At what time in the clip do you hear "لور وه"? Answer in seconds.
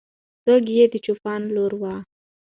1.55-1.93